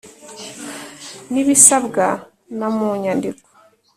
n 1.31 1.33
ibisabwa 1.41 2.05
na 2.57 2.67
mu 2.75 2.89
nyandiko 3.01 3.47